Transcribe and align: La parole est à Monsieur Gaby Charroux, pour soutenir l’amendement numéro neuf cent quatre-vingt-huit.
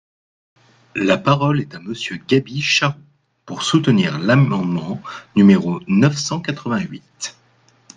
La 0.95 1.19
parole 1.19 1.61
est 1.61 1.75
à 1.75 1.79
Monsieur 1.79 2.15
Gaby 2.27 2.59
Charroux, 2.63 2.99
pour 3.45 3.61
soutenir 3.61 4.17
l’amendement 4.17 4.99
numéro 5.35 5.79
neuf 5.85 6.17
cent 6.17 6.39
quatre-vingt-huit. 6.41 7.37